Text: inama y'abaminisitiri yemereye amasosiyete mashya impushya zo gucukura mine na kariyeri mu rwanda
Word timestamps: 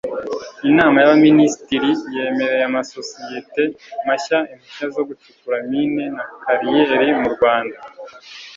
inama 0.69 0.95
y'abaminisitiri 0.99 1.89
yemereye 2.15 2.63
amasosiyete 2.69 3.63
mashya 4.07 4.37
impushya 4.53 4.85
zo 4.95 5.01
gucukura 5.07 5.55
mine 5.69 6.03
na 6.15 6.23
kariyeri 6.43 7.07
mu 7.21 7.29
rwanda 7.35 7.77